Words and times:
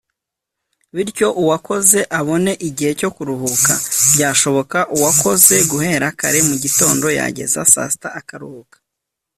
bityo 0.95 1.27
uwakoze 1.41 1.99
abone 2.19 2.51
igihe 2.67 2.91
cyo 2.99 3.09
kuruhuka 3.15 3.73
(byashoboka 4.13 4.77
uwakoze 4.95 5.55
guhera 5.71 6.07
kare 6.19 6.39
mu 6.49 6.55
gitondo 6.63 7.05
yageza 7.17 7.59
saa 7.73 7.89
sita 7.93 8.09
akaruhuka 8.19 8.77